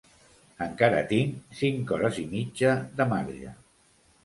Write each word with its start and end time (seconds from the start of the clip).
Encara 0.65 1.01
tinc 1.11 1.53
cinc 1.59 1.95
hores 1.97 2.19
i 2.25 2.25
mitja 2.33 2.75
de 3.01 3.09
marge. 3.15 3.57